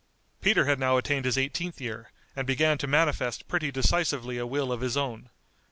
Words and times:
]Peter 0.41 0.65
had 0.65 0.79
now 0.79 0.97
attained 0.97 1.25
his 1.25 1.37
eighteenth 1.37 1.79
year, 1.79 2.11
and 2.35 2.47
began 2.47 2.75
to 2.75 2.87
manifest 2.87 3.47
pretty 3.47 3.71
decisively 3.71 4.39
a 4.39 4.47
will 4.47 4.71
of 4.71 4.81
his 4.81 4.97
own. 4.97 5.29